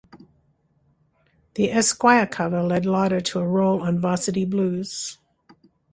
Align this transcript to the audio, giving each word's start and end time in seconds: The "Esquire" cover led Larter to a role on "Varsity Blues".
The 1.53 1.71
"Esquire" 1.71 2.25
cover 2.25 2.63
led 2.63 2.85
Larter 2.87 3.21
to 3.25 3.39
a 3.39 3.47
role 3.47 3.83
on 3.83 3.99
"Varsity 3.99 4.45
Blues". 4.45 5.19